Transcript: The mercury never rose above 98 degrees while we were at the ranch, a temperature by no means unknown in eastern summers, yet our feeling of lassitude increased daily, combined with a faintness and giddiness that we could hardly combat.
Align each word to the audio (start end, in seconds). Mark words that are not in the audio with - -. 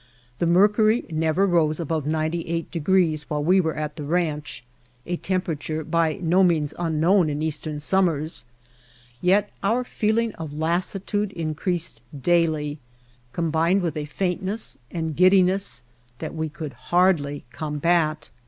The 0.39 0.47
mercury 0.47 1.05
never 1.11 1.45
rose 1.45 1.79
above 1.79 2.07
98 2.07 2.71
degrees 2.71 3.29
while 3.29 3.43
we 3.43 3.61
were 3.61 3.75
at 3.75 3.97
the 3.97 4.03
ranch, 4.03 4.63
a 5.05 5.15
temperature 5.17 5.83
by 5.83 6.13
no 6.15 6.43
means 6.43 6.73
unknown 6.79 7.29
in 7.29 7.43
eastern 7.43 7.79
summers, 7.79 8.43
yet 9.21 9.51
our 9.61 9.83
feeling 9.83 10.33
of 10.41 10.57
lassitude 10.57 11.31
increased 11.33 12.01
daily, 12.19 12.79
combined 13.31 13.83
with 13.83 13.95
a 13.95 14.05
faintness 14.05 14.75
and 14.89 15.15
giddiness 15.15 15.83
that 16.17 16.33
we 16.33 16.49
could 16.49 16.73
hardly 16.89 17.45
combat. 17.51 18.31